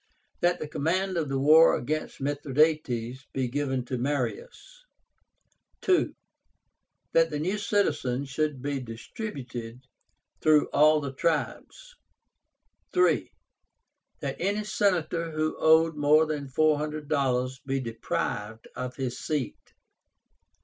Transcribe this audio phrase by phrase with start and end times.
[0.39, 4.83] That the command of the war against Mithradátes be given to Marius.
[5.81, 6.15] 2.
[7.11, 9.81] That the new citizens should be distributed
[10.41, 11.93] through all the tribes.
[12.93, 13.31] 3.
[14.21, 19.75] That any Senator who owed more than four hundred dollars be deprived of his seat.